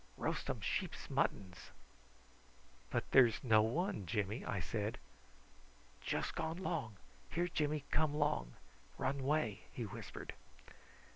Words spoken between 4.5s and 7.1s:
said. "Jus' gone long.